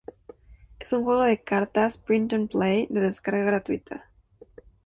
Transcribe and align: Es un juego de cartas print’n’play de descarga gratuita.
Es 0.79 0.93
un 0.93 1.03
juego 1.03 1.21
de 1.21 1.43
cartas 1.43 1.99
print’n’play 2.07 2.87
de 2.89 3.01
descarga 3.07 3.43
gratuita. 3.51 4.05